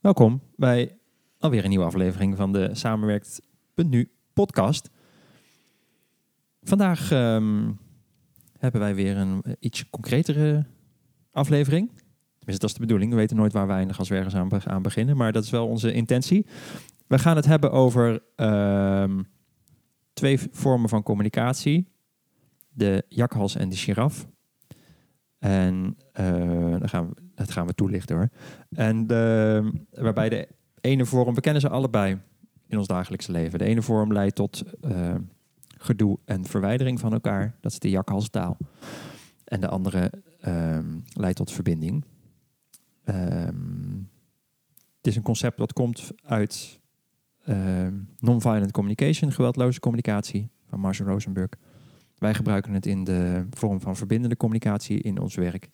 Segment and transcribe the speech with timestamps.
[0.00, 0.98] Welkom bij
[1.38, 4.90] alweer een nieuwe aflevering van de Samenwerkt.nu podcast.
[6.62, 7.70] Vandaag ehm,
[8.58, 10.66] hebben wij weer een eh, iets concretere
[11.32, 11.88] aflevering.
[12.38, 13.10] Tenminste, dat is de bedoeling.
[13.10, 15.16] We weten nooit waar we eindigen als we ergens aan, be- aan beginnen.
[15.16, 16.46] Maar dat is wel onze intentie.
[17.06, 19.22] We gaan het hebben over ehm,
[20.12, 21.88] twee vormen van communicatie.
[22.68, 24.26] De jakhals en de giraf.
[25.40, 28.28] En eh, dat, gaan we, dat gaan we toelichten hoor.
[28.70, 29.06] En
[29.90, 30.48] waarbij de
[30.80, 32.18] ene vorm, we kennen ze allebei
[32.70, 33.58] in ons dagelijkse leven.
[33.58, 35.14] De ene vorm leidt tot eh,
[35.78, 37.56] gedoe en verwijdering van elkaar.
[37.60, 38.56] Dat is de jakhalstaal.
[39.44, 42.04] En de andere ehm, leidt tot verbinding.
[43.04, 43.98] Ehm,
[44.96, 46.80] het is een concept dat komt uit
[47.44, 51.50] ehm, non-violent communication, geweldloze communicatie van Marshall Rosenberg.
[52.20, 55.68] Wij gebruiken het in de vorm van verbindende communicatie in ons werk.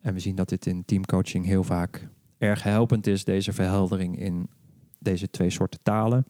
[0.00, 2.08] En we zien dat dit in teamcoaching heel vaak
[2.38, 4.48] erg helpend is, deze verheldering in
[4.98, 6.26] deze twee soorten talen.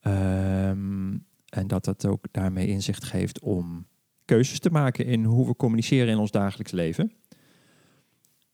[0.00, 3.86] Ehm, en dat dat ook daarmee inzicht geeft om
[4.24, 7.12] keuzes te maken in hoe we communiceren in ons dagelijks leven.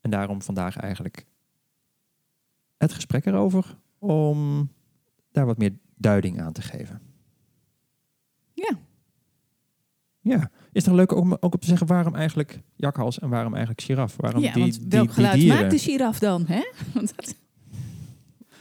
[0.01, 1.25] En daarom vandaag eigenlijk
[2.77, 4.69] het gesprek erover om
[5.31, 7.01] daar wat meer duiding aan te geven.
[8.53, 8.86] Ja.
[10.27, 13.81] Ja, is het leuk om ook op te zeggen waarom eigenlijk jakhals en waarom eigenlijk
[13.81, 14.15] giraf?
[14.17, 15.59] Waarom ja, die, want die, welk die geluid dieren?
[15.59, 16.45] maakt de giraf dan?
[16.47, 16.61] Hè?
[16.93, 17.35] Want dat,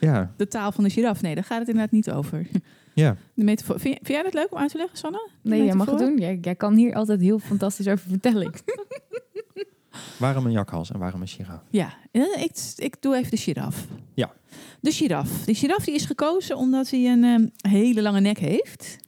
[0.00, 2.47] Ja, de taal van de giraf, nee, daar gaat het inderdaad niet over.
[2.94, 3.17] ja.
[3.34, 3.81] De metafoor.
[3.81, 5.31] Vind, vind jij dat leuk om uit te leggen, Sanne?
[5.42, 6.19] De Nee, jij mag het doen.
[6.19, 8.53] Jij, jij kan hier altijd heel fantastisch over vertellen.
[10.19, 11.61] waarom een jakhals en waarom een giraf?
[11.70, 13.87] Ja, ik, ik doe even de giraf.
[14.14, 14.33] Ja.
[14.81, 15.44] De giraf.
[15.44, 18.98] De giraf die is gekozen omdat hij een ehm, hele lange nek heeft.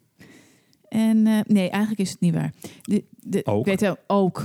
[0.89, 2.53] En eh, nee, eigenlijk is het niet waar.
[2.83, 3.59] De, de, Ook.
[3.59, 4.45] Ik weet wel, ook.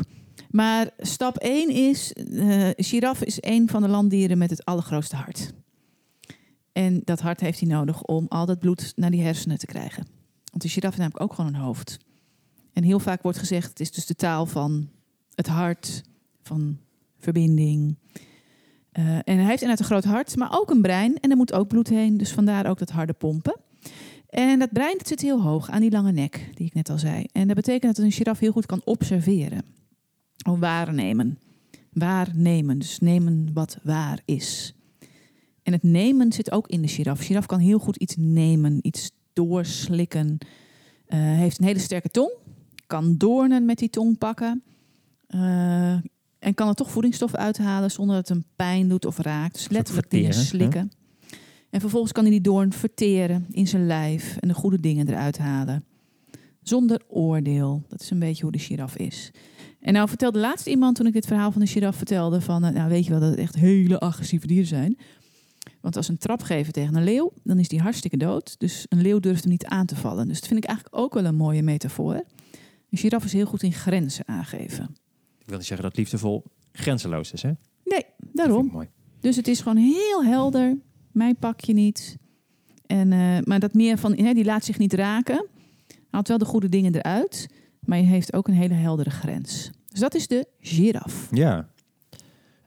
[0.50, 5.54] Maar stap 1 is, eh giraf is een van de landdieren met het allergrootste hart.
[6.72, 10.08] En dat hart heeft hij nodig om al dat bloed naar die hersenen te krijgen.
[10.52, 11.98] Want de giraf heeft namelijk ook gewoon een hoofd.
[12.74, 14.90] En heel vaak wordt gezegd, het is dus de taal van
[15.36, 16.02] het hart,
[16.42, 16.78] van
[17.20, 17.98] verbinding.
[18.92, 21.20] Eh, en hij heeft inderdaad een groot hart, maar ook een brein.
[21.20, 23.56] En er moet ook bloed heen, dus vandaar ook dat harde pompen.
[24.34, 26.98] En dat brein dat zit heel hoog aan die lange nek, die ik net al
[26.98, 27.26] zei.
[27.32, 29.64] En dat betekent dat een giraf heel goed kan observeren.
[30.50, 31.40] Of waarnemen.
[31.92, 34.76] Waarnemen, dus nemen wat waar is.
[35.64, 37.18] En het nemen zit ook in de giraf.
[37.18, 40.38] De giraf kan heel goed iets nemen, iets doorslikken.
[41.06, 42.32] Eh, heeft een hele sterke tong.
[42.88, 44.64] Kan doornen met die tong pakken.
[45.28, 45.94] Eh,
[46.40, 49.54] en kan er toch voedingsstoffen uithalen zonder dat het hem pijn doet of raakt.
[49.54, 50.92] Dus letterlijk dingen slikken.
[51.74, 55.38] En vervolgens kan hij die doorn verteren in zijn lijf en de goede dingen eruit
[55.38, 55.84] halen.
[56.62, 57.84] Zonder oordeel.
[57.88, 59.32] Dat is een beetje hoe de giraf is.
[59.80, 62.74] En nou vertelde laatst iemand toen ik dit verhaal van de giraf vertelde van, eh,
[62.74, 64.98] nou weet je wel dat het echt hele agressieve dieren zijn.
[65.82, 68.56] Want als een trap geven tegen een leeuw, dan is die hartstikke dood.
[68.60, 70.28] Dus een leeuw durft hem niet aan te vallen.
[70.28, 72.24] Dus dat vind ik eigenlijk ook wel een mooie metafoor.
[72.90, 74.96] Een giraf is heel goed in grenzen aangeven.
[75.40, 77.52] Ik wil niet zeggen dat liefdevol grenzeloos is, hè?
[77.84, 78.70] Nee, daarom.
[78.74, 78.88] mooi.
[79.20, 80.78] Dus het is gewoon heel helder.
[81.14, 82.18] Mij pak je niet.
[82.86, 85.48] En, eh, maar dat meer van, hè, die laat zich niet raken.
[86.10, 87.50] Haalt wel de goede dingen eruit.
[87.80, 89.70] Maar je heeft ook een hele heldere grens.
[89.88, 91.28] Dus dat is de giraf.
[91.32, 91.70] Ja.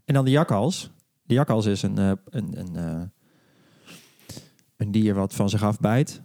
[0.05, 0.91] En dan de jakhals.
[1.23, 3.03] De jakhals is een, eh, een, een, eh,
[4.77, 6.23] een dier wat van zich afbijt.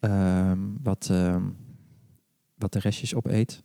[0.00, 1.50] Ehm, wat, ehm,
[2.54, 3.62] wat de restjes opeet.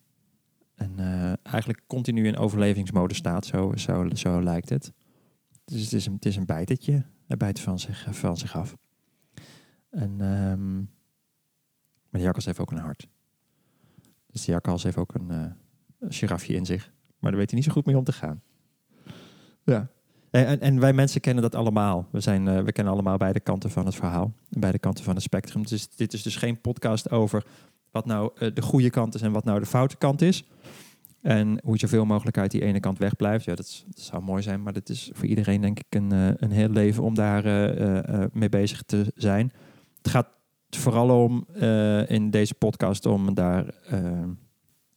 [0.75, 1.00] En
[1.44, 4.94] eigenlijk continu in overlevingsmode staat, zo, zo, zo lijkt het.
[5.66, 7.06] Dus het is een, het is een bijtertje.
[7.29, 8.78] Hij bijt van zich, van zich af.
[9.90, 13.07] En, ehm, maar de jakhals heeft ook een hart.
[14.31, 15.51] Dus de jakhals heeft ook een, eh,
[16.00, 16.91] een girafje in zich.
[17.19, 18.41] Maar daar weet hij niet zo goed mee om te gaan.
[19.63, 19.89] Ja.
[20.29, 22.07] En, en, wij mensen kennen dat allemaal.
[22.12, 24.34] We, zijn, eh, we kennen allemaal beide kanten van het verhaal.
[24.50, 25.66] Beide kanten van het spectrum.
[25.66, 27.45] Dus dit is dus geen podcast over
[27.91, 30.44] wat nou eh, de goede kant is en wat nou de foute kant is.
[31.22, 33.46] En hoe je zoveel mogelijk uit die ene kant wegblijft.
[33.46, 34.63] Ja, dat, is- dat zou mooi zijn.
[34.63, 37.98] Maar dat is voor iedereen denk ik een, eh, een heel leven om daar eh,
[38.24, 39.51] eh, mee bezig te zijn.
[39.98, 40.27] Het gaat
[40.69, 41.45] vooral om
[42.07, 43.66] in deze podcast om daar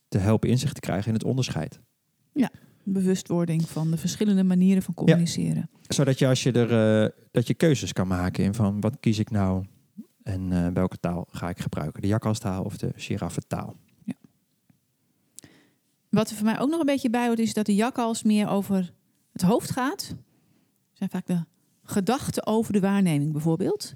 [0.08, 1.80] te helpen inzicht te krijgen in het onderscheid.
[2.84, 5.70] Bewustwording van de verschillende manieren van communiceren.
[5.88, 9.30] Zodat je als je er dat je keuzes kan maken in van wat kies ik
[9.30, 9.64] nou
[10.22, 12.02] en welke taal ga ik gebruiken.
[12.02, 13.76] De jakhalstaal of de giraffentaal.
[16.12, 18.48] Wat er voor mij ook nog een beetje bij hoort, is dat de jakhals meer
[18.48, 18.92] over
[19.32, 20.08] het hoofd gaat.
[20.10, 21.44] Er zijn vaak de
[21.82, 23.92] gedachten over de waarneming bijvoorbeeld.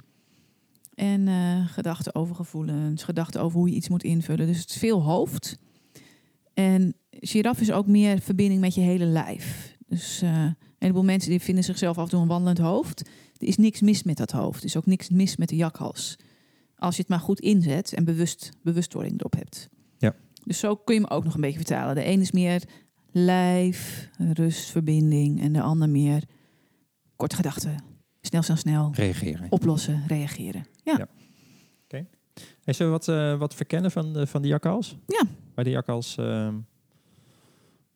[0.95, 4.47] En eh, gedachten over gevoelens, gedachten over hoe je iets moet invullen.
[4.47, 5.59] Dus het is veel hoofd.
[6.55, 9.77] En giraf is ook meer verbinding met je hele lijf.
[9.87, 10.47] Dus eh,
[10.79, 13.01] heleboel mensen die vinden zichzelf af en toe een wandelend hoofd.
[13.37, 14.59] Er is niks mis met dat hoofd.
[14.59, 16.17] Er is ook niks mis met de jakhals.
[16.77, 19.69] Als je het maar goed inzet en bewust, bewustwording erop hebt.
[20.47, 21.95] Dus zo kun je hem ook nog een beetje vertalen.
[21.95, 22.63] De een is meer
[23.11, 25.41] lijf, rust, verbinding.
[25.41, 26.23] En de ander meer
[27.17, 27.85] korte gedachten.
[28.21, 28.91] Snel, snel, snel.
[28.95, 29.47] Reageren.
[29.51, 30.67] Oplossen, reageren.
[30.83, 31.09] Ja.
[32.65, 34.97] Hey, zullen we wat, eh, wat verkennen van de, van de jakhals?
[35.07, 35.23] Ja.
[35.55, 36.55] Bij de jakhals, ehm,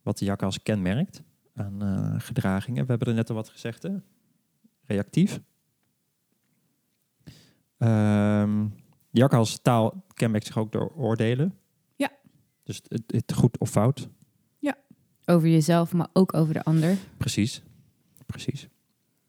[0.02, 1.22] wat de jakhals kenmerkt
[1.54, 2.82] aan eh, gedragingen.
[2.82, 3.90] We hebben er net al wat gezegd, hè?
[4.86, 5.40] Reactief.
[7.78, 8.66] Ehm
[9.10, 11.54] jakhals taal kenmerkt zich ook door oordelen.
[12.72, 12.80] Ja.
[12.88, 14.08] Dus het, het goed of fout.
[15.30, 16.96] Over jezelf, maar ook over de ander.
[17.16, 17.62] Precies.
[18.26, 18.68] Precies.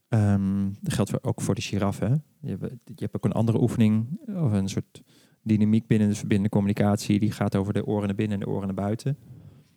[0.09, 1.99] Ehm, dat geldt ook voor de giraf.
[1.99, 2.07] Hè?
[2.39, 5.01] Je, hebt, je hebt ook een andere oefening, of een soort
[5.41, 7.19] dynamiek binnen de verbindende communicatie.
[7.19, 9.17] Die gaat over de oren naar binnen en de oren naar buiten.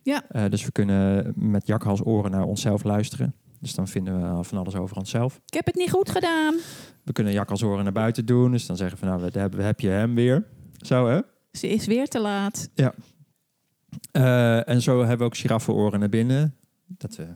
[0.02, 0.28] Ja.
[0.28, 3.34] Eh, dus we kunnen met jakhalsoren naar onszelf luisteren.
[3.60, 5.40] Dus dan vinden we van alles over onszelf.
[5.46, 6.54] Ik heb het niet goed gedaan.
[7.02, 8.50] We kunnen jakhalsoren naar buiten doen.
[8.50, 10.46] Dus dan zeggen we, nou, we hebben, heb je hem weer.
[10.76, 11.20] Zo, hè?
[11.52, 12.68] Ze is weer te laat.
[14.10, 16.56] Eh, en zo hebben we ook giraffenoren naar binnen.
[16.86, 17.26] Dat we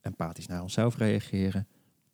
[0.00, 1.66] empathisch naar onszelf reageren.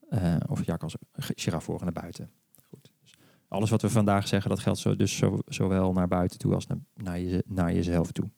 [0.08, 2.30] Eh of jakhals, giraffenoren naar buiten.
[2.68, 2.90] Goed.
[3.02, 3.14] Dus
[3.48, 6.66] alles wat we vandaag zeggen, dat geldt zo, dus zo, zowel naar buiten toe als
[6.66, 8.30] naar, naar, je, naar jezelf toe.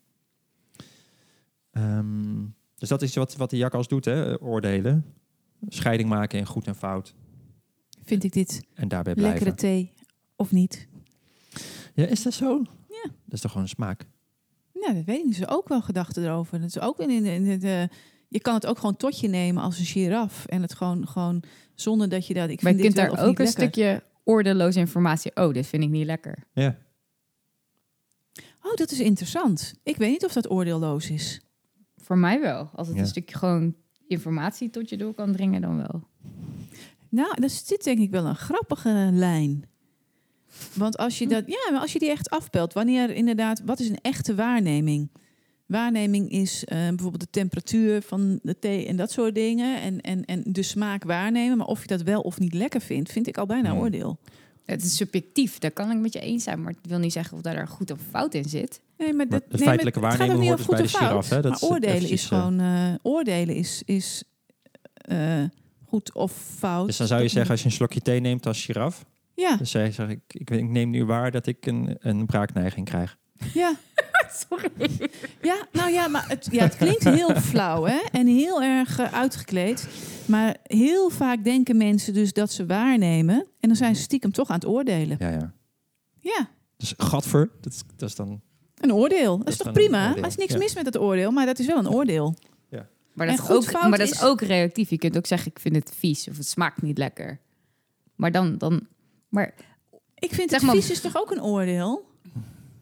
[1.70, 2.44] Ehm,
[2.75, 4.40] dus dat is wat, wat de jakhals doet, hè?
[4.40, 5.04] oordelen.
[5.69, 7.14] Scheiding maken in goed en fout.
[8.04, 9.34] Vind ik dit En daarbij blijven.
[9.34, 9.92] lekkere thee
[10.37, 10.88] of niet?
[11.94, 12.62] Ja, is dat zo?
[12.88, 13.02] Ja.
[13.02, 14.06] Dat is toch gewoon een smaak?
[14.87, 15.37] Nou, dat weet ik niet.
[15.37, 16.61] Er is ook wel gedachten erover.
[16.61, 17.88] Dat is ook in, in, in de,
[18.29, 20.47] je kan het ook gewoon tot je nemen als een giraf.
[20.47, 21.43] En het gewoon, gewoon
[21.75, 22.49] zonder dat je dat...
[22.50, 23.47] Ik Maar vind je kunt daar ook een lekker.
[23.47, 25.37] stukje oordeelloze informatie.
[25.37, 26.38] Oh, dit vind ik niet lekker.
[26.53, 26.77] Ja.
[28.62, 29.75] Oh, dat is interessant.
[29.83, 31.41] Ik weet niet of dat oordeelloos is.
[31.97, 32.71] Voor mij wel.
[32.75, 33.03] Als het Ja.
[33.03, 33.75] een stukje gewoon
[34.06, 36.05] informatie tot je door kan dringen, dan wel.
[37.09, 39.65] Nou, dat is dit denk ik wel een grappige lijn.
[40.75, 43.88] Want als je, dat, ja, maar als je die echt afpelt, wanneer inderdaad, wat is
[43.88, 45.11] een echte waarneming?
[45.67, 49.81] Waarneming is eh, bijvoorbeeld de temperatuur van de thee en dat soort dingen.
[49.81, 51.56] En, en, en de smaak waarnemen.
[51.56, 53.79] Maar of je dat wel of niet lekker vindt, vind ik al bijna Hmm.
[53.79, 54.19] oordeel.
[54.64, 56.62] Het is subjectief, daar kan ik met je eens zijn.
[56.62, 58.81] Maar het wil niet zeggen of daar een goed of fout in zit.
[58.99, 60.99] Nee, maar Maar dat, nee, feitelijke maar het gaat waarneming hoort dus bij goed de
[60.99, 61.41] of giraf, hè?
[61.43, 62.61] Dat maar is oordelen is eh, gewoon...
[62.61, 64.23] eh, oordelen is, is
[64.94, 65.43] eh,
[65.88, 66.87] goed of fout.
[66.87, 69.05] Dus dan zou je zeggen, als je een slokje thee neemt als giraf,
[69.37, 72.87] Ja, dan zeg je, ik, ik, ik neem nu waar dat ik een, een braakneiging
[72.87, 73.17] krijg.
[73.55, 73.75] ja.
[74.49, 74.71] Sorry.
[75.43, 77.99] Ja, nou ja, maar het, ja, het klinkt heel flauw hè?
[78.12, 79.88] en heel erg eh, uitgekleed.
[80.27, 83.47] Maar heel vaak denken mensen dus dat ze waarnemen.
[83.61, 85.17] En dan zijn ze stiekem toch aan het oordelen.
[85.21, 85.53] Ja, ja.
[86.21, 88.41] Ja, Dus gadver, dat is, dat is dan...
[88.75, 89.38] een oordeel.
[89.38, 90.17] Dat, is is toch prima?
[90.17, 90.59] Er is niks ja.
[90.59, 92.35] mis met het oordeel, maar dat is wel een oordeel.
[93.12, 94.91] Maar En dat, is ook, maar dat is- is ook reactief.
[94.91, 97.41] Je kunt ook zeggen, ik vind het vies of het smaakt niet lekker.
[98.15, 98.59] Maar dan...
[98.59, 98.87] dan
[99.28, 99.55] maar
[100.14, 102.05] Ik vind Zeg het maar- vies is toch ook een oordeel?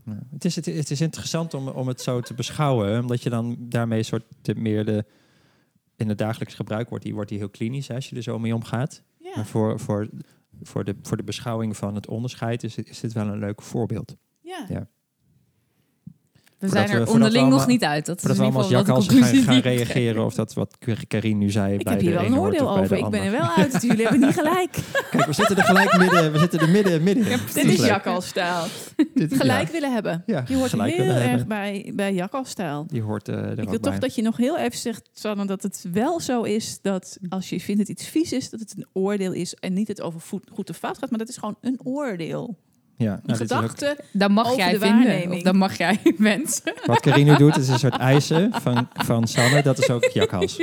[0.04, 0.22] Ja.
[0.30, 3.56] Het, is, het, het is interessant om, om het zo te beschouwen, omdat je dan
[3.58, 5.04] daarmee soort de, meer de...
[5.96, 8.38] In het dagelijks gebruik wordt die, wordt die heel klinisch, hè, als je er zo
[8.38, 9.02] mee omgaat.
[9.18, 9.32] Ja.
[9.34, 10.08] Maar voor, voor,
[10.62, 14.16] voor, de, voor de beschouwing van het onderscheid is, is dit wel een leuk voorbeeld.
[14.40, 14.66] ja.
[14.68, 14.88] Ja.
[16.64, 18.06] We zijn er onderling nog niet uit.
[18.06, 20.54] Dat is in we ieder allemaal als geval wat de gaan, gaan reageren, of dat
[20.54, 20.78] wat
[21.08, 22.96] Karin nu zei Ik bij heb hier wel een oordeel over.
[22.96, 23.82] Ik ben er wel uit.
[23.82, 24.78] Jullie hebben niet gelijk.
[25.10, 26.32] Kijk, we zitten er gelijk midden.
[26.32, 27.24] We zitten er midden, midden.
[27.54, 28.64] Dit is jakhalsstijl.
[29.14, 29.72] Dit- Gelijk ja.
[29.72, 30.22] willen hebben.
[30.26, 31.48] Ja, Je hoort heel erg hebben.
[31.48, 32.86] bij, bij jakhalsstijl.
[32.88, 33.98] Die hoort eh Ik wil toch bij.
[33.98, 37.60] dat je nog heel even zegt, Sanne, dat het wel zo is dat als je
[37.60, 40.20] vindt dat iets vies is, dat het een oordeel is en niet het over
[40.52, 42.56] goed of fout gaat, maar dat is gewoon een oordeel.
[42.96, 43.68] Ja, Een nou.
[44.12, 45.30] Dan mag Over jij de vinden.
[45.32, 46.74] Of dan mag jij wensen.
[46.86, 49.62] wat Karin nu doet, is een soort eisen van, van Sanne.
[49.62, 50.60] Dat is ook jakhals.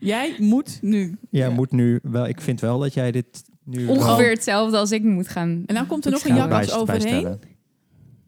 [0.00, 1.18] Jij moet nu.
[1.30, 1.54] Jij Ja.
[1.54, 2.26] moet nu wel...
[2.26, 3.86] Ik vind wel dat jij dit nu...
[3.86, 5.62] wel Ongeveer hetzelfde als ik moet gaan.
[5.66, 7.02] En dan komt er nog een jakhals overheen.
[7.10, 7.40] bijstellen.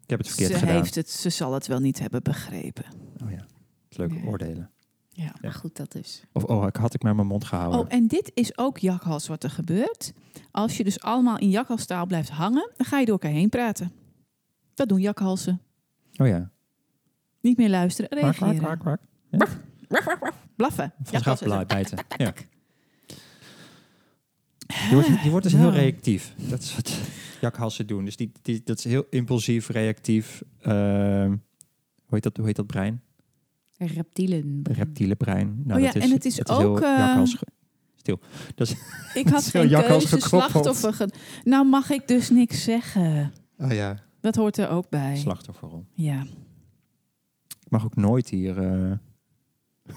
[0.03, 0.75] Ik heb het verkeerd Ze, gedaan.
[0.75, 2.85] heeft het, ze zal het wel niet hebben begrepen.
[3.23, 3.45] Oh ja,
[3.89, 4.25] het leuk Nee.
[4.25, 4.69] oordelen.
[5.17, 5.31] Ja.
[5.41, 6.23] Maar goed, dat is.
[6.31, 7.79] Of oh, ik had ik maar mijn mond gehouden.
[7.79, 10.13] Oh, en dit is ook jakhals wat er gebeurt.
[10.51, 13.91] Als je dus allemaal in jakhalstaal blijft hangen, dan ga je door elkaar heen praten.
[14.73, 15.61] Dat doen jakhalsen.
[16.15, 16.51] Oh ja.
[17.41, 18.77] Niet meer luisteren, Kwak, kwak, reageren.
[18.77, 18.99] kwak.
[20.55, 20.93] Blaffen.
[21.03, 21.97] Van bijten.
[22.17, 22.33] Ja.
[24.67, 26.33] Die wordt, die wordt dus heel reactief.
[26.37, 26.99] Dat is wat
[27.41, 28.05] jakhalsen doen.
[28.05, 30.43] Dus die, die, dat is heel impulsief, reactief.
[30.61, 31.39] Ehm, hoe,
[32.09, 33.01] heet dat, hoe heet dat brein?
[33.77, 34.59] Reptielen.
[34.63, 35.61] Reptiele brein.
[35.65, 37.45] Nou, Oh ja, dat is, en het is dat ook, eh, jakhals ge-
[37.95, 38.19] Stil.
[38.55, 38.75] Dat is,
[39.13, 40.93] Ik had is geen keuze, slachtoffer.
[40.93, 41.09] ge-
[41.43, 43.33] Nou mag ik dus niks zeggen.
[43.57, 44.03] oh ja.
[44.21, 45.15] Dat hoort er ook bij.
[45.17, 45.85] Slachtofferrol.
[45.93, 46.21] Ja.
[47.59, 48.57] Ik mag ook nooit hier...
[48.61, 48.91] eh,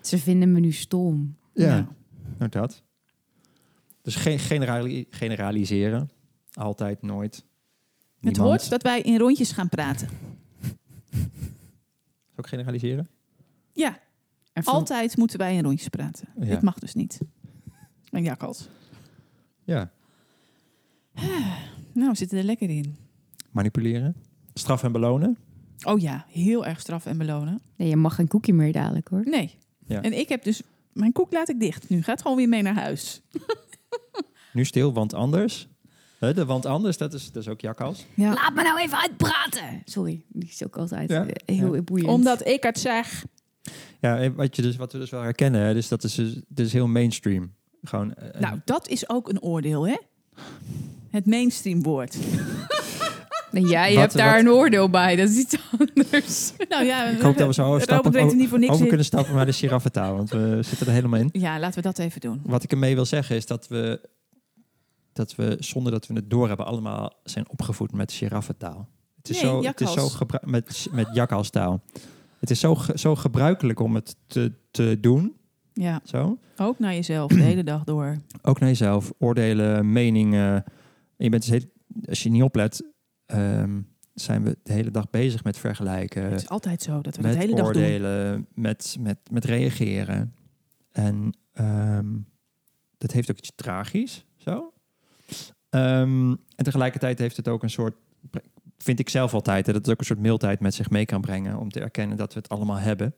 [0.00, 1.36] Ze vinden me nu stom.
[1.54, 1.84] Ja, Nou,
[2.38, 2.82] nou dat.
[4.02, 6.10] Dus geen generali- generaliseren.
[6.52, 7.44] Altijd, nooit.
[8.20, 10.08] het hoort dat wij in rondjes gaan praten.
[12.40, 13.08] Ook generaliseren?
[13.72, 13.98] Ja,
[14.54, 16.28] van- altijd moeten wij in rondjes praten.
[16.38, 16.44] Ja.
[16.44, 17.20] Dit mag dus niet.
[18.10, 18.68] En jakkals.
[19.64, 19.90] Ja.
[21.92, 22.96] Nou, we zitten er lekker in.
[23.50, 24.16] Manipuleren.
[24.54, 25.38] Straf en belonen.
[25.82, 27.60] Oh ja, heel erg straf en belonen.
[27.76, 29.22] Nee, je mag geen koekje meer dadelijk hoor.
[29.24, 29.54] Nee.
[29.86, 30.02] Ja.
[30.02, 30.62] En ik heb dus...
[30.92, 31.88] Mijn koek laat ik dicht.
[31.88, 33.22] Nu gaat gewoon weer mee naar huis.
[34.52, 35.68] Nu stil, want anders.
[36.20, 38.04] Hè, de want anders, dat is, dat is ook jakkals.
[38.14, 38.32] Ja.
[38.32, 39.82] Laat me nou even uitpraten.
[39.84, 41.26] Sorry, die is ook altijd Ja.
[41.26, 42.08] eh, heel boeiend.
[42.10, 43.24] Omdat ik het zeg.
[44.00, 46.34] Ja, en wat, je dus, wat we dus wel herkennen, hè, dus dat is, dus,
[46.48, 47.52] dat is heel mainstream.
[47.82, 49.96] Gewoon, eh, Nou, dat is ook een oordeel, hè?
[51.10, 52.16] Het mainstream woord.
[53.50, 55.16] Nee, ja, je Wat- hebt daar wat- een oordeel bij.
[55.16, 56.52] Dat is iets anders.
[56.68, 59.06] Nou ja, ik hoop dat we zo stappen, weet er niet voor niks over kunnen
[59.06, 61.28] stappen naar de giraffentaal, want we zitten er helemaal in.
[61.32, 62.40] Ja, laten we dat even doen.
[62.44, 64.00] Wat ik ermee wil zeggen is dat we,
[65.12, 68.88] dat we zonder dat we het doorhebben, allemaal zijn opgevoed met giraffentaal.
[69.16, 70.08] Het is Nee, zo, het is zo
[70.44, 71.82] met, met jakhalstaal.
[72.38, 75.34] Het is zo, ge- zo gebruikelijk om het te, te doen.
[75.72, 76.38] Ja, Zo.
[76.56, 78.16] ook naar jezelf de hele dag door.
[78.42, 80.64] Ook naar jezelf, oordelen, meningen.
[81.16, 81.70] En je bent dus heel,
[82.08, 82.84] als je niet oplet,
[83.26, 83.80] ehm,
[84.14, 86.22] zijn we de hele dag bezig met vergelijken.
[86.24, 87.82] het is altijd zo dat we met de hele dag doen.
[87.82, 90.34] oordelen, met, met, met reageren.
[90.92, 92.06] En ehm,
[92.98, 94.72] dat heeft ook iets tragisch, zo.
[95.70, 97.94] Ehm, en tegelijkertijd heeft het ook een soort,
[98.78, 101.20] vind ik zelf altijd, hè, dat het ook een soort mildheid met zich mee kan
[101.20, 103.14] brengen om te erkennen dat we het allemaal hebben.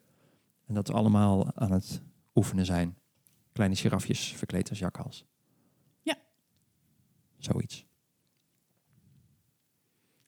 [0.67, 2.03] En dat we allemaal aan het
[2.35, 2.97] oefenen zijn.
[3.53, 5.25] Kleine girafjes verkleed als jakhals.
[6.03, 6.17] Ja.
[7.39, 7.87] Zoiets.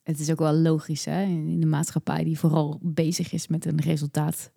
[0.02, 3.64] Het is ook wel logisch hè, in in de maatschappij die vooral bezig is met
[3.64, 4.52] een resultaat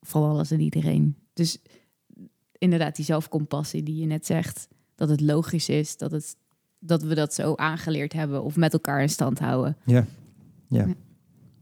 [0.00, 1.16] van alles en iedereen.
[1.32, 1.58] Dus
[2.58, 6.36] inderdaad, die zelfcompassie die je net zegt, dat het logisch is dat, het,
[6.86, 9.76] dat we dat zo aangeleerd hebben of met elkaar in stand houden.
[9.84, 10.04] Ja.
[10.68, 10.86] Ja.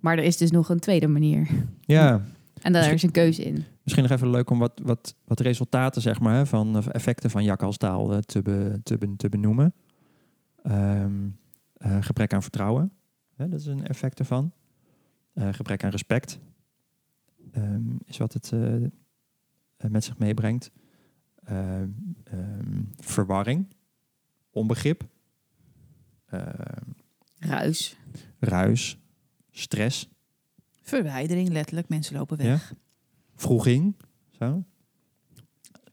[0.00, 1.48] Maar er is dus nog een tweede manier.
[1.80, 2.20] Ja,
[2.62, 3.64] En daar is een keuze in.
[3.82, 8.12] Misschien nog even leuk om wat, wat, wat resultaten zeg maar, van effecten van jakhalstaal
[8.12, 9.74] eh, te, be, te, be- te benoemen.
[10.62, 11.28] Ehm,
[11.76, 12.92] eh, gebrek aan vertrouwen,
[13.36, 14.52] hè, dat is een effect ervan.
[15.32, 16.38] Eh, gebrek aan respect
[17.52, 18.52] ehm, is wat het
[19.88, 20.70] met zich meebrengt.
[21.44, 21.88] Ehm,
[23.00, 23.66] verwarring,
[24.52, 25.08] onbegrip,
[26.26, 26.90] ehm,
[27.38, 27.96] Ruis.
[28.38, 28.98] ruis,
[29.50, 30.08] stress,
[30.82, 31.88] Verwijdering, letterlijk.
[31.88, 32.74] Mensen lopen weg.
[33.34, 33.96] vroeging.
[34.30, 34.64] Zo.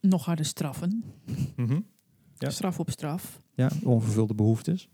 [0.02, 1.04] Nog harder straffen.
[1.56, 1.80] Mhm.
[2.38, 2.50] Ja.
[2.50, 3.42] Straf op straf.
[3.54, 4.90] Ja, onvervulde behoeftes.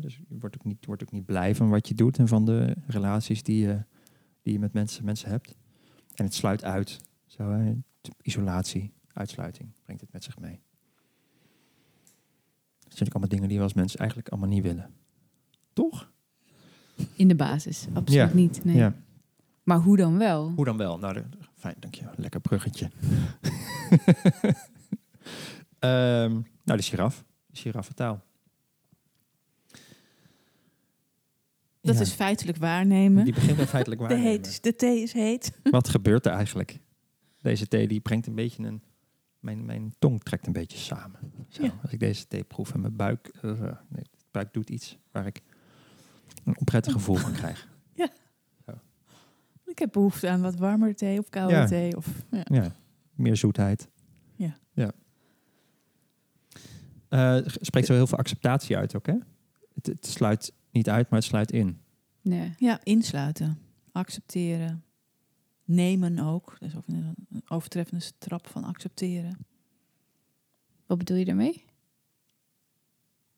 [0.00, 2.44] Dus je wordt ook, niet, wordt ook niet blij van wat je doet en van
[2.44, 3.84] de relaties die je,
[4.42, 5.54] die je met mensen, mensen hebt.
[6.14, 7.00] En het sluit uit.
[7.26, 7.74] Zo, hè,
[8.22, 10.60] isolatie, uitsluiting brengt het met zich mee.
[12.96, 14.90] Dat zijn ook allemaal dingen die we als mensen eigenlijk allemaal niet willen.
[15.72, 16.10] Toch?
[17.14, 17.86] In de basis.
[17.94, 18.34] Absoluut Ja.
[18.34, 18.64] niet.
[18.64, 18.76] Nee.
[18.76, 18.94] Ja.
[19.62, 20.50] Maar hoe dan wel?
[20.50, 20.98] Hoe dan wel?
[20.98, 21.24] Nou, de-
[21.56, 22.04] fijn, dank je.
[22.16, 22.90] Lekker bruggetje.
[25.78, 26.30] Ehm,
[26.64, 27.24] nou, de giraf.
[27.46, 28.24] De giraffentaal.
[31.80, 32.00] Dat Ja.
[32.00, 33.24] is feitelijk waarnemen.
[33.24, 34.32] Die begint bij feitelijk de, waarnemen.
[34.32, 35.52] heet, de thee is heet.
[35.62, 36.78] Wat gebeurt er eigenlijk?
[37.40, 38.82] Deze thee die brengt een beetje een...
[39.46, 41.18] Mijn, mijn tong trekt een beetje samen.
[41.48, 41.70] Zo, Ja.
[41.82, 43.26] Als ik deze thee proef en mijn buik...
[43.42, 45.42] eh, nee, buik doet iets waar ik
[46.44, 47.68] een onprettig gevoel van krijg.
[49.66, 51.66] Ik heb behoefte aan wat warmer thee of koude Ja.
[51.66, 51.96] thee.
[51.96, 52.42] Of, ja.
[52.44, 52.74] Ja,
[53.14, 53.88] meer zoetheid.
[54.36, 54.56] Ja.
[54.72, 54.92] ja.
[57.08, 59.14] Eh, spreekt zo heel veel acceptatie uit ook, hè?
[59.74, 61.80] Het, het sluit niet uit, maar het sluit in.
[62.22, 62.54] Nee.
[62.58, 63.58] ja, insluiten.
[63.92, 64.84] Accepteren.
[65.66, 66.56] Nemen ook.
[66.58, 67.14] Dat is ook een
[67.48, 69.38] overtreffende trap van accepteren.
[70.86, 71.64] Wat bedoel je daarmee?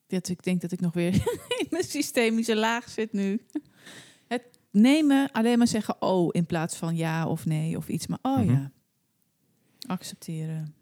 [0.06, 1.14] Dat ik denk dat ik nog weer
[1.60, 3.46] in mijn systemische laag zit nu.
[4.28, 8.06] Het nemen, alleen maar zeggen oh in plaats van ja of nee of iets.
[8.06, 8.50] Maar oh Mhm.
[8.50, 8.72] ja.
[9.86, 10.74] Accepteren.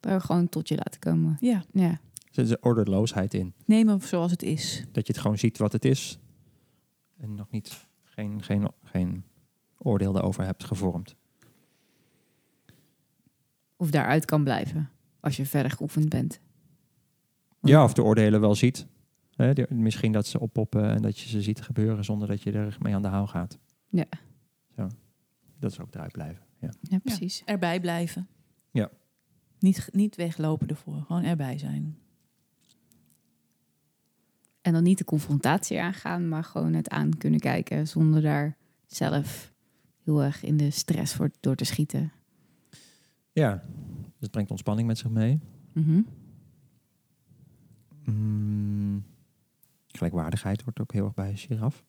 [0.00, 1.36] Daar gewoon tot je laten komen.
[1.40, 1.90] Ja, Ja.
[1.90, 3.54] Er zit een ordeloosheid in.
[3.64, 4.84] nemen zoals het is.
[4.92, 6.18] Dat je het gewoon ziet wat het is.
[7.16, 9.24] En nog niet, geen, geen, geen
[9.82, 11.16] oordeel daarover hebt gevormd.
[13.76, 14.90] Of daaruit kan blijven.
[15.20, 16.40] Als je verder geoefend bent.
[17.60, 18.86] Ja, of de oordelen wel ziet.
[19.36, 22.52] Hè, die- misschien dat ze oppoppen en dat je ze ziet gebeuren zonder dat je
[22.52, 23.58] er mee aan de haal gaat.
[23.88, 24.06] Ja.
[24.76, 24.88] Zo.
[25.58, 26.44] Dat is ook eruit blijven.
[26.60, 26.70] Ja.
[26.80, 27.42] Ja, precies.
[27.44, 28.28] Erbij blijven.
[28.70, 28.90] Ja.
[29.58, 31.02] Niet, niet weglopen ervoor.
[31.06, 31.98] Gewoon erbij zijn.
[34.60, 38.56] En dan niet de confrontatie aangaan, maar gewoon het aan kunnen kijken zonder daar
[38.86, 39.49] zelf
[40.10, 42.12] heel erg in de stress voor door te schieten.
[43.32, 45.40] Ja, dus het brengt ontspanning met zich mee.
[45.72, 46.00] Mhm.
[48.04, 49.04] Mm,
[49.86, 51.84] gelijkwaardigheid wordt ook heel erg bij giraf.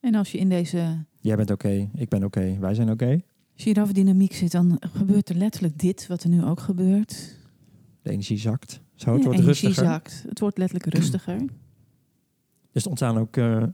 [0.00, 3.20] En als je in deze Jij bent oké, ik ben oké, wij zijn oké.
[3.54, 7.36] giraffe-dynamiek zit, dan gebeurt er letterlijk dit, wat er nu ook gebeurt.
[8.02, 8.80] De energie zakt.
[8.94, 9.90] Zo, het Ja, wordt energie rustiger.
[9.92, 10.24] zakt.
[10.28, 11.40] Het wordt letterlijk rustiger.
[12.72, 13.64] Dus er ontstaan ook eh,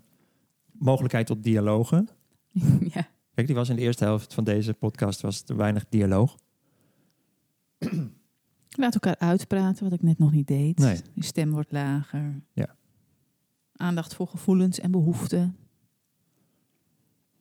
[0.72, 2.08] mogelijkheid tot dialogen.
[2.94, 3.08] ja.
[3.36, 6.36] Kijk, die was in de eerste helft van deze podcast was er weinig dialoog.
[8.70, 10.78] Laat elkaar uitpraten, wat ik net nog niet deed.
[10.78, 11.00] Nee.
[11.12, 12.42] Je stem wordt lager.
[12.52, 12.76] Ja.
[13.72, 15.56] Aandacht voor gevoelens en behoeften.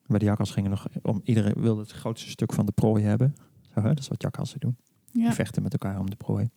[0.06, 3.36] Bij de jakkals gingen nog om iedereen wilde het grootste stuk van de prooi hebben.
[3.74, 3.88] Zo, hè?
[3.88, 4.78] Dat is wat jakkalsen doen.
[5.12, 5.24] Ja.
[5.26, 6.50] Die vechten met elkaar om de prooi.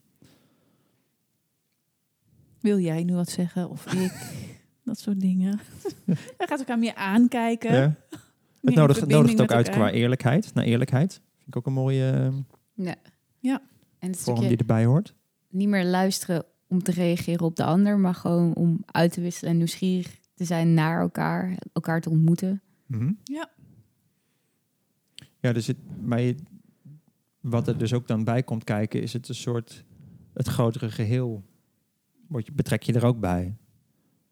[2.59, 4.33] Wil jij nu wat zeggen of ik?
[4.83, 5.59] dat soort dingen.
[6.37, 7.73] Hij gaat elkaar meer aankijken.
[7.73, 7.95] Ja.
[8.61, 9.89] Het nodigt, ook uit elkaar.
[9.89, 10.53] qua eerlijkheid.
[10.53, 11.13] Naar eerlijkheid.
[11.13, 12.95] Vind ik ook een mooie eh, ja.
[13.39, 13.61] Ja.
[13.99, 15.15] En het vorm die erbij hoort.
[15.49, 19.51] niet meer luisteren om te reageren op de ander, maar gewoon om uit te wisselen
[19.51, 22.61] en nieuwsgierig te zijn naar elkaar, elkaar te ontmoeten.
[23.23, 23.49] Ja.
[25.39, 26.33] Ja, dus het, maar
[27.39, 29.83] wat er dus ook dan bij komt kijken, is het een soort
[30.33, 31.43] het grotere geheel.
[32.27, 33.57] Word je, betrek je er ook bij.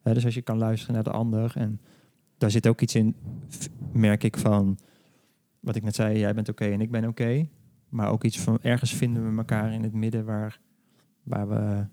[0.03, 1.81] Dus als je kan luisteren naar de ander en
[2.37, 3.15] daar zit ook iets in,
[3.91, 4.77] merk ik van
[5.59, 7.49] wat ik net zei, jij bent oké en ik ben oké.
[7.89, 10.59] maar ook iets van ergens vinden we elkaar in het midden waar,
[11.23, 11.85] waar we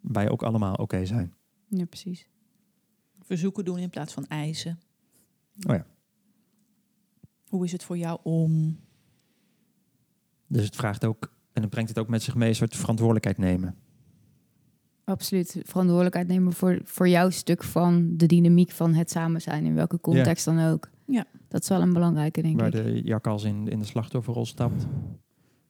[0.00, 1.34] wij ook allemaal oké zijn.
[1.68, 2.28] Ja, precies.
[3.20, 4.78] Verzoeken doen in plaats van eisen.
[5.68, 5.86] Oh ja.
[7.48, 8.80] Hoe is het voor jou om?
[10.46, 13.38] Dus het vraagt ook, en het brengt het ook met zich mee, een soort verantwoordelijkheid
[13.38, 13.76] nemen.
[15.04, 15.56] Absoluut.
[15.62, 20.00] Verantwoordelijkheid nemen voor, voor jouw stuk van de dynamiek van het samen zijn, in welke
[20.00, 20.90] context dan ook.
[21.06, 21.24] Ja.
[21.48, 22.84] Dat is wel een belangrijke, denk waar ik.
[22.84, 24.86] de jakkals in, in de slachtofferrol stapt.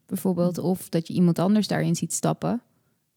[0.07, 2.63] Bijvoorbeeld, of dat je iemand anders daarin ziet stappen,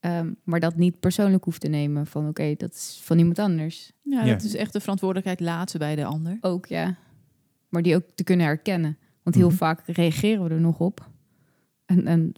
[0.00, 2.06] ehm, maar dat niet persoonlijk hoeft te nemen.
[2.06, 3.92] Van oké, dat is van iemand anders.
[4.02, 4.32] Ja, Ja.
[4.32, 6.38] dat is echt de verantwoordelijkheid laten bij de ander.
[6.40, 6.96] Ook, ja.
[7.68, 8.98] Maar die ook te kunnen herkennen.
[9.22, 9.56] Want heel Mhm.
[9.56, 11.08] vaak reageren we er nog op.
[11.84, 12.32] En, en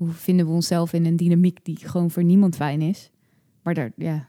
[0.00, 3.10] vinden we onszelf in een dynamiek die gewoon voor niemand fijn is.
[3.66, 4.28] Maar daar, ja,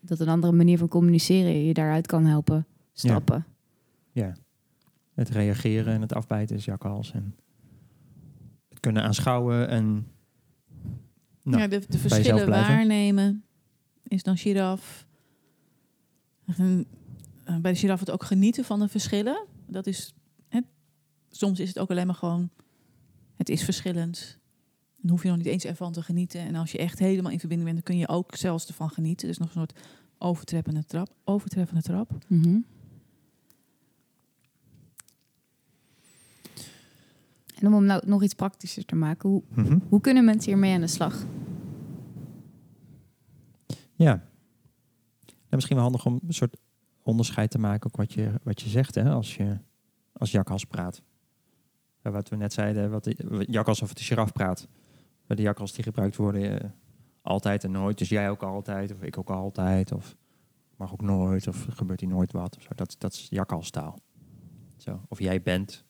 [0.00, 3.46] dat een andere manier van communiceren je daaruit kan helpen stappen.
[4.12, 4.36] Ja.
[5.14, 7.12] Het reageren en het afbijten is jakkals.
[7.12, 7.36] En
[8.68, 10.06] het kunnen aanschouwen en...
[11.42, 13.44] Nou, ja, de, de verschillen waarnemen
[14.02, 15.06] is dan giraf.
[16.46, 16.76] Eh,
[17.60, 19.46] bij de giraf het ook genieten van de verschillen.
[19.66, 20.14] Dat is,
[20.48, 20.60] hè,
[21.30, 22.50] soms is het ook alleen maar gewoon,
[23.36, 24.40] het is verschillend.
[25.02, 26.40] Dan hoef je nog niet eens ervan te genieten.
[26.40, 29.28] En als je echt helemaal in verbinding bent, dan kun je ook zelfs ervan genieten.
[29.28, 29.78] Dus nog een soort
[30.18, 31.08] overtreffende trap.
[31.24, 32.10] Overtreffende trap.
[32.26, 32.58] Mhm.
[37.58, 39.78] En om hem nou nog iets praktischer te maken, hoe, mhm.
[39.88, 41.24] hoe kunnen mensen hiermee aan de slag?
[43.94, 44.12] Ja.
[45.26, 46.56] En misschien wel handig om een soort
[47.02, 49.58] onderscheid te maken, ook wat je, wat je zegt, hè, als je
[50.12, 51.02] als jakkals praat.
[52.02, 53.14] Wat we net zeiden, wat
[53.46, 54.68] jakkals of de giraf praat.
[55.26, 56.70] Bij de jakkals die gebruikt worden eh,
[57.22, 57.98] altijd en nooit.
[57.98, 60.16] Dus jij ook altijd, of ik ook altijd, of
[60.76, 62.56] mag ook nooit, of gebeurt hier nooit wat.
[62.56, 62.68] Of zo.
[62.74, 63.98] Dat, dat is jakkalstaal.
[64.76, 65.00] Zo.
[65.08, 65.84] Of jij bent,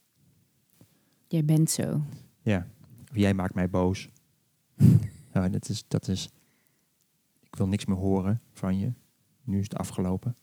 [1.29, 2.01] Jij bent zo.
[2.42, 2.66] ja.
[3.11, 4.09] Of jij maakt mij boos.
[5.33, 6.31] ja, dat is, dat is,
[7.40, 8.92] ik wil niks meer horen van je.
[9.45, 10.37] Nu is het afgelopen.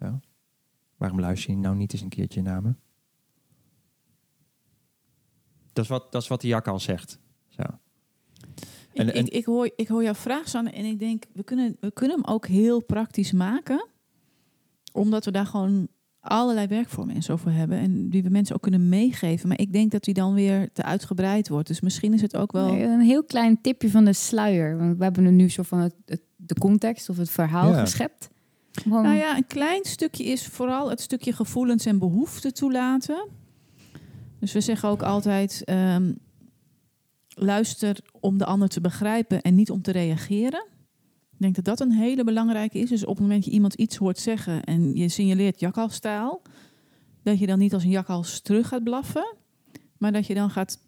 [0.00, 0.20] Ja.
[0.96, 2.74] Waarom luister je nou niet eens een keertje naar me?
[5.74, 7.18] Dat is wat, dat is wat de jak al zegt.
[7.48, 7.62] Zo.
[8.94, 11.42] En- ik, en- ik, ik, hoor, ik hoor jouw vraag, Sanne, en ik denk, we
[11.42, 13.86] kunnen, we kunnen hem ook heel praktisch maken.
[14.92, 15.88] Omdat we daar gewoon
[16.20, 17.78] allerlei werkvormen en zo voor hebben.
[17.78, 19.48] En die we mensen ook kunnen meegeven.
[19.48, 21.68] Maar ik denk dat die dan weer te uitgebreid wordt.
[21.68, 22.66] Dus misschien is het ook wel...
[22.72, 24.78] Nee, Een heel klein tipje van de sluier.
[24.78, 27.80] Want we hebben er nu zo van het, het- de context of het verhaal Ja.
[27.80, 28.28] geschept.
[28.72, 33.28] Gewoon, Nou ja, een klein stukje is vooral het stukje gevoelens en behoeften toelaten.
[34.44, 36.12] Dus we zeggen ook altijd: ehm,
[37.28, 40.66] luister om de ander te begrijpen en niet om te reageren.
[41.32, 42.88] Ik denk dat dat een hele belangrijke is.
[42.88, 46.42] Dus op het moment dat je iemand iets hoort zeggen en je signaleert jakhalstaal,
[47.22, 49.34] dat je dan niet als een jakhals terug gaat blaffen,
[49.98, 50.78] maar dat je dan gaat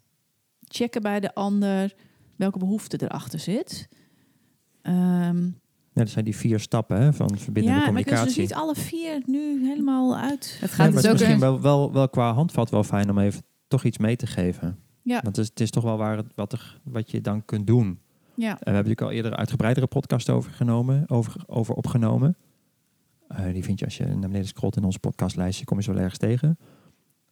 [0.67, 1.95] checken bij de ander
[2.35, 3.87] welke behoefte erachter zit.
[4.81, 5.45] Ehm,
[5.93, 8.25] Ja, dat zijn die vier stappen hè, van verbindende ja, maar communicatie.
[8.25, 10.57] dus niet alle vier nu helemaal uit.
[10.59, 11.13] het Ja, gaat maar dus het is ook...
[11.13, 14.79] misschien wel, wel, wel qua handvat wel fijn om even toch iets mee te geven.
[15.01, 15.21] Ja.
[15.21, 17.67] Want het is, het is toch wel waar het, wat, er, wat je dan kunt
[17.67, 17.99] doen.
[18.35, 22.37] Ja, En we hebben natuurlijk al eerder een uitgebreidere podcast over, genomen, over, over opgenomen.
[23.27, 25.93] Eh, die vind je als je naar beneden scrolt in onze podcastlijstje, kom je zo
[25.93, 26.57] ergens tegen.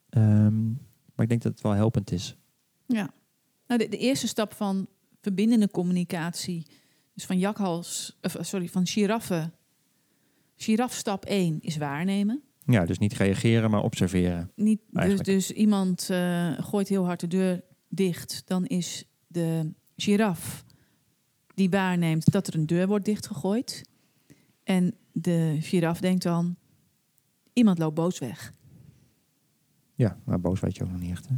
[0.10, 0.67] Ehm,
[1.15, 2.36] Maar ik denk dat het wel helpend is.
[2.86, 3.13] Ja.
[3.67, 4.88] Nou, de, de eerste stap van
[5.21, 6.65] verbindende communicatie,
[7.13, 9.52] dus van jakhals, of, sorry, van giraffe.
[10.56, 12.43] Giraf stap 1 is waarnemen.
[12.65, 14.51] Ja, dus niet reageren, maar observeren.
[14.56, 15.28] Niet, dus, Eigenlijk.
[15.30, 20.65] dus iemand eh, gooit heel hard de deur dicht, dan is de giraf
[21.54, 23.82] die waarneemt dat er een deur wordt dichtgegooid.
[24.63, 26.56] En de giraf denkt dan,
[27.54, 28.54] iemand loopt boos weg.
[29.95, 31.28] Ja, maar boos weet je ook nog niet echt.
[31.28, 31.36] Hè?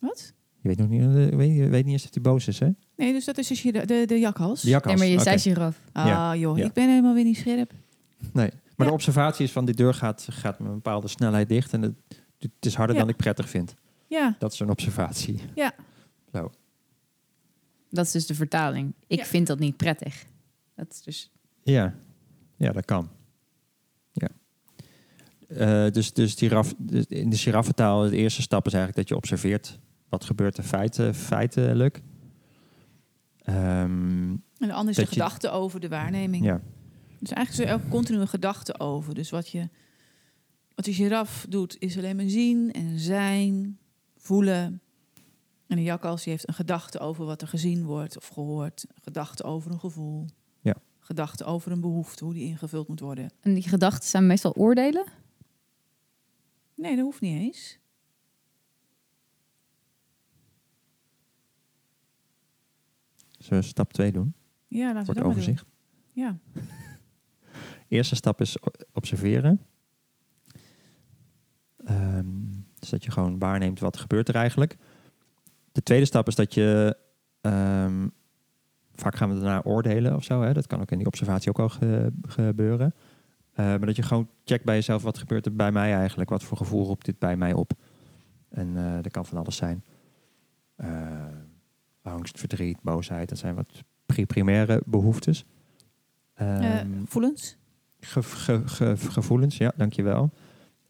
[0.00, 0.32] Wat?
[0.60, 2.68] Je weet nog niet, eh, weet, je weet niet eens of hij boos is, hè?
[2.96, 4.62] Nee, dus dat is de, gira- de, de jakhals.
[4.62, 5.00] De jakhals.
[5.00, 5.38] Nee, maar je Oké.
[5.38, 5.80] zei giraf.
[5.92, 6.64] Ah Ja, joh, ja.
[6.64, 7.72] ik ben helemaal weer niet scherp.
[8.32, 8.92] Nee, maar Ja.
[8.92, 11.94] de observatie is van die deur gaat, gaat met een bepaalde snelheid dicht en het,
[12.38, 13.00] het is harder Ja.
[13.00, 13.74] dan ik prettig vind.
[14.06, 15.40] Ja, Dat is een observatie.
[15.54, 15.74] Ja.
[16.32, 16.50] Zo.
[17.90, 18.92] Dat is dus de vertaling.
[19.06, 19.24] Ik Ja.
[19.24, 20.24] vind dat niet prettig.
[20.74, 21.30] Dat is dus...
[21.62, 21.94] Ja,
[22.56, 23.08] ja dat kan.
[24.12, 24.28] Ja.
[25.48, 29.08] Eh, dus, dus, die raf, dus in de giraffentaal, de eerste stap is eigenlijk dat
[29.08, 32.02] je observeert wat gebeurt er feiten, feitelijk.
[33.42, 36.44] Ehm, en de ander is de Dat je- gedachte over de waarneming.
[36.44, 36.60] ja.
[37.18, 39.14] Dus eigenlijk is er ook continu een gedachte over.
[39.14, 39.68] Dus wat, je,
[40.74, 43.78] wat de giraf doet, is alleen maar zien en zijn,
[44.16, 44.80] voelen.
[45.66, 48.84] En de jakhals die heeft een gedachte over wat er gezien wordt of gehoord.
[48.88, 50.26] Een gedachte over een gevoel.
[50.60, 50.74] Ja.
[50.98, 53.30] Gedachte over een behoefte, hoe die ingevuld moet worden.
[53.40, 55.04] En die gedachten zijn meestal oordelen.
[56.74, 57.78] Nee, dat hoeft niet eens.
[63.38, 64.34] Zullen we stap 2 doen?
[64.68, 65.32] Ja, laten we het dat maar doen.
[65.32, 65.64] overzicht.
[66.12, 66.38] Ja.
[67.88, 68.56] Eerste stap is
[68.92, 69.60] observeren.
[71.84, 72.26] Ehm,
[72.78, 74.76] dus dat je gewoon waarneemt wat gebeurt er eigenlijk.
[75.72, 76.96] De tweede stap is dat je...
[77.40, 78.08] ehm,
[78.94, 80.42] vaak gaan we daarna oordelen of zo.
[80.42, 80.52] Hè?
[80.52, 82.94] Dat kan ook in die observatie ook al ge- gebeuren.
[83.52, 85.02] Eh, maar dat je gewoon checkt bij jezelf...
[85.02, 86.30] wat gebeurt er bij mij eigenlijk?
[86.30, 87.72] Wat voor gevoel roept dit bij mij op?
[88.48, 89.84] En eh dat kan van alles zijn.
[90.76, 91.26] Eh,
[92.02, 93.28] angst, verdriet, boosheid.
[93.28, 95.44] Dat zijn wat pri- primaire behoeftes.
[96.34, 97.56] Eh, Ehm, voelens?
[98.00, 100.30] Ge- ge- ge- gevoelens, ja, dankjewel.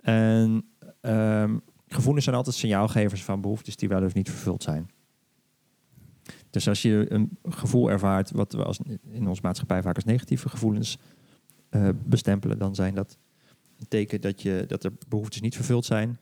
[0.01, 0.65] En
[1.01, 4.91] ehm, gevoelens zijn altijd signaalgevers van behoeftes die wel of niet vervuld zijn.
[6.51, 8.79] Dus als je een gevoel ervaart, wat we als,
[9.11, 10.99] in onze maatschappij vaak als negatieve gevoelens
[11.69, 13.19] eh, bestempelen, dan zijn dat
[13.79, 16.19] een teken dat, je, dat er behoeftes niet vervuld zijn.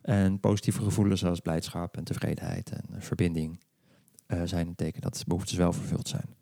[0.00, 3.60] En positieve gevoelens zoals blijdschap en tevredenheid en verbinding
[4.26, 6.34] eh, zijn een teken dat behoeftes wel vervuld zijn.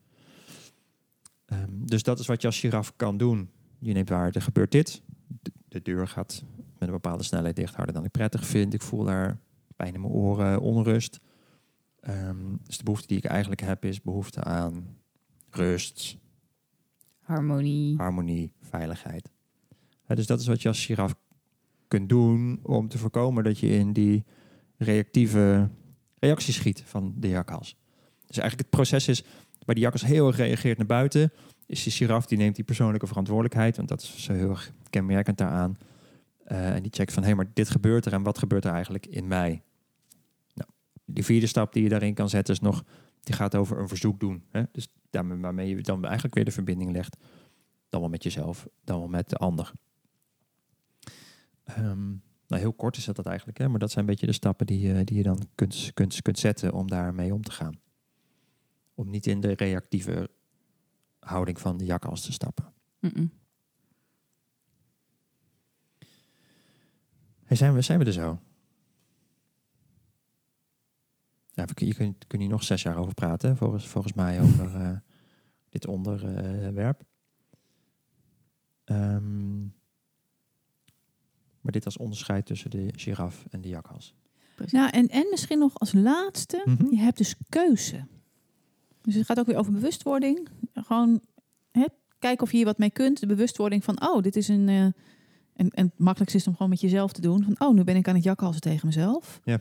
[1.51, 3.51] Ehm, dus dat is wat je als giraf kan doen.
[3.79, 5.03] Je neemt waar, er gebeurt dit.
[5.27, 6.45] De, de deur gaat
[6.79, 8.75] met een bepaalde snelheid dicht, harder dan ik prettig vind.
[8.75, 9.39] Ik voel daar
[9.77, 11.21] pijn in mijn oren, onrust.
[12.01, 14.97] Ehm, dus de behoefte die ik eigenlijk heb is behoefte aan
[15.51, 16.19] rust,
[17.21, 17.97] Harmonie.
[17.97, 19.31] harmonie, veiligheid.
[20.07, 21.15] Dus dat is wat je als giraf
[21.89, 24.25] kunt doen om te voorkomen dat je in die
[24.77, 25.71] reactieve
[26.19, 27.77] reactie schiet van de jakhals.
[28.27, 29.25] Dus eigenlijk het proces is,
[29.65, 31.33] waar die jakhals heel erg reageert naar buiten,
[31.67, 35.79] is die giraf die neemt die persoonlijke verantwoordelijkheid, want dat is heel erg kenmerkend daaraan.
[36.45, 39.07] Eh, en die checkt van, hé, maar dit gebeurt er en wat gebeurt er eigenlijk
[39.07, 39.63] in mij?
[40.55, 40.71] Nou,
[41.05, 42.85] die vierde stap die je daarin kan zetten is nog,
[43.21, 44.43] die gaat over een verzoek doen.
[44.51, 44.63] Hè?
[44.73, 47.17] Dus daarmee waarmee je dan eigenlijk weer de verbinding legt.
[47.89, 49.73] Dan wel met jezelf, dan wel met de ander.
[51.65, 52.09] Ehm,
[52.47, 53.69] nou, heel kort is dat, dat eigenlijk, hè?
[53.69, 56.39] maar dat zijn een beetje de stappen die, je- die je dan kunt, kunt, kunt
[56.39, 57.81] zetten om daarmee om te gaan.
[59.01, 60.31] Om niet in de reactieve
[61.19, 62.73] houding van de jakhals te stappen.
[67.45, 68.41] Hey, zijn, we, zijn we er zo?
[71.53, 74.75] Ja, we je kunt, kun hier nog zes jaar over praten, volgens, volgens mij, over
[74.75, 74.97] eh,
[75.69, 77.03] dit onderwerp.
[78.85, 79.61] Ehm,
[81.61, 84.15] maar dit als onderscheid tussen de giraf en de jakhals.
[84.71, 86.87] Nou, en, en misschien nog als laatste, Mhm.
[86.91, 88.07] je hebt dus keuze.
[89.03, 90.49] Dus het gaat ook weer over bewustwording.
[90.75, 91.21] Gewoon
[91.71, 91.85] hè,
[92.19, 93.21] kijken of je hier wat mee kunt.
[93.21, 94.69] De bewustwording van, oh, dit is een...
[94.69, 97.45] eh, en, en het makkelijkste is om gewoon met jezelf te doen.
[97.45, 99.41] Van, oh, nu ben ik aan het jakhalzen tegen mezelf.
[99.45, 99.61] Ja.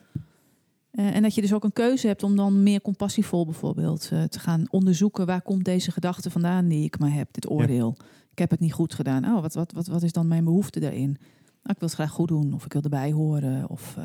[0.91, 4.23] Eh, en dat je dus ook een keuze hebt om dan meer compassievol bijvoorbeeld eh,
[4.23, 5.25] te gaan onderzoeken...
[5.25, 7.97] waar komt deze gedachte vandaan die ik maar heb, dit oordeel.
[8.31, 9.25] Ik heb het niet goed gedaan.
[9.25, 11.17] Oh, wat, wat, wat, wat is dan mijn behoefte daarin?
[11.63, 13.97] Nou, ik wil het graag goed doen of ik wil erbij horen of...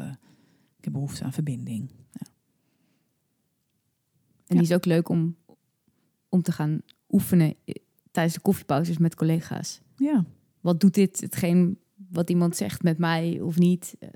[0.78, 1.90] ik heb behoefte aan verbinding.
[4.54, 5.36] En die is ook leuk om,
[6.28, 7.74] om te gaan oefenen eh,
[8.10, 9.80] tijdens de koffiepauzes met collega's.
[9.96, 10.24] Ja,
[10.60, 11.78] Wat doet dit, hetgeen
[12.10, 13.94] wat iemand zegt met mij of niet?
[13.98, 14.08] Eh,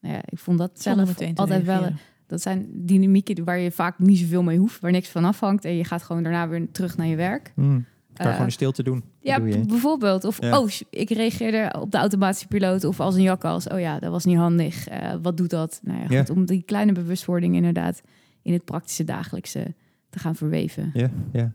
[0.00, 1.76] Nou ja, ik vond dat zelf te altijd wel...
[1.78, 1.98] reageren.
[2.26, 5.64] Dat zijn dynamieken waar je vaak niet zoveel mee hoeft, waar niks van afhangt.
[5.64, 7.52] En je gaat gewoon daarna weer terug naar je werk.
[7.54, 7.84] Kan
[8.26, 9.04] je gewoon in stilte doen.
[9.20, 10.24] Ja, doe bijvoorbeeld.
[10.24, 10.58] Of, Ja.
[10.60, 13.68] oh, ik reageerde op de automatische piloot of als een jakkals.
[13.68, 14.88] Oh ja, dat was niet handig.
[14.88, 15.80] Eh, wat doet dat?
[15.82, 16.24] Nou ja, Ja.
[16.34, 18.02] om die kleine bewustwording inderdaad
[18.46, 19.74] in het praktische dagelijkse
[20.10, 20.90] te gaan verweven.
[20.94, 21.54] Ja, ja.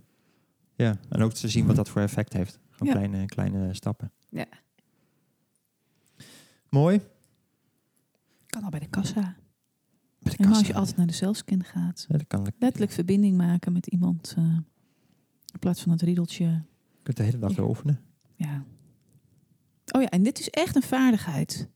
[0.76, 2.60] ja, en ook te zien wat dat voor effect heeft.
[2.70, 3.00] Gewoon Ja.
[3.00, 4.12] kleine, kleine stappen.
[4.30, 4.46] Ja.
[6.70, 7.02] Mooi.
[8.48, 9.36] Kan al bij de kassa.
[10.20, 12.06] Bij de En als je altijd naar de zelfscan gaat.
[12.08, 12.44] Ja, dat kan.
[12.44, 14.34] Je Letterlijk verbinding maken met iemand.
[14.38, 14.44] eh,
[15.54, 16.62] in plaats van het riedeltje.
[17.04, 18.00] kunt de hele dag weer oefenen.
[18.36, 18.64] Ja.
[19.92, 21.70] Oh ja, en dit is echt een vaardigheid.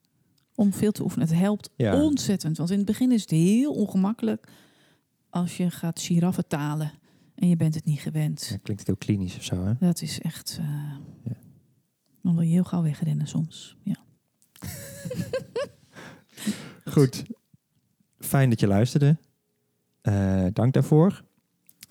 [0.55, 1.27] Om veel te oefenen.
[1.27, 2.01] Het helpt Ja.
[2.03, 2.57] ontzettend.
[2.57, 4.47] Want in het begin is het heel ongemakkelijk.
[5.35, 6.91] Als je gaat giraffen talen.
[7.35, 8.47] En je bent het niet gewend.
[8.49, 9.73] Ja, klinkt heel klinisch of zo, hè?
[9.79, 10.57] Dat is echt...
[10.61, 10.65] eh,
[11.23, 11.35] Ja.
[12.21, 13.77] Dan wil je heel gauw wegrennen soms.
[13.83, 13.95] Ja.
[16.93, 17.23] Goed.
[18.19, 19.17] Fijn dat je luisterde.
[20.01, 21.23] Eh, dank daarvoor.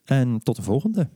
[0.04, 1.08] En tot de volgende.